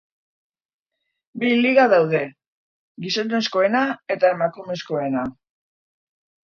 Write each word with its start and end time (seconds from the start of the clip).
Bi 1.43 1.51
Liga 1.65 1.85
daude: 1.93 2.23
gizonezkoena 3.05 3.85
eta 4.17 4.35
emakumezkoena. 4.39 5.33